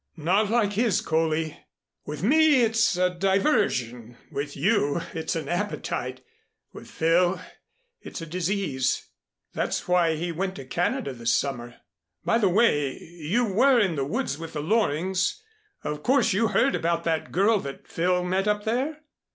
"Not 0.17 0.49
like 0.49 0.73
his, 0.73 0.99
Coley. 0.99 1.59
With 2.07 2.23
me 2.23 2.63
it's 2.63 2.97
a 2.97 3.11
diversion, 3.13 4.17
with 4.31 4.57
you 4.57 4.99
it's 5.13 5.35
an 5.35 5.47
appetite, 5.47 6.23
with 6.73 6.87
Phil 6.89 7.39
it's 8.01 8.19
a 8.19 8.25
disease. 8.25 9.07
That's 9.53 9.87
why 9.87 10.15
he 10.15 10.31
went 10.31 10.55
to 10.55 10.65
Canada 10.65 11.13
this 11.13 11.35
summer. 11.35 11.75
By 12.25 12.39
the 12.39 12.49
way, 12.49 12.97
you 12.99 13.45
were 13.45 13.79
in 13.79 13.93
the 13.93 14.03
woods 14.03 14.39
with 14.39 14.53
the 14.53 14.61
Lorings, 14.63 15.39
of 15.83 16.01
course 16.01 16.33
you 16.33 16.47
heard 16.47 16.73
about 16.73 17.03
that 17.03 17.31
girl 17.31 17.59
that 17.59 17.87
Phil 17.87 18.23
met 18.23 18.47
up 18.47 18.63
there?" 18.63 19.03